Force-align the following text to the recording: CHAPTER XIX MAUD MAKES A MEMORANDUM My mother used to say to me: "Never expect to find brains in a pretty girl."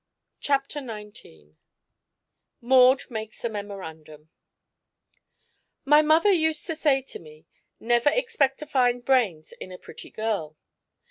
CHAPTER 0.39 0.79
XIX 0.79 1.57
MAUD 2.59 3.03
MAKES 3.11 3.43
A 3.45 3.49
MEMORANDUM 3.49 4.31
My 5.85 6.01
mother 6.01 6.31
used 6.31 6.65
to 6.65 6.75
say 6.75 7.03
to 7.03 7.19
me: 7.19 7.45
"Never 7.79 8.09
expect 8.09 8.57
to 8.57 8.65
find 8.65 9.05
brains 9.05 9.51
in 9.51 9.71
a 9.71 9.77
pretty 9.77 10.09
girl." 10.09 10.57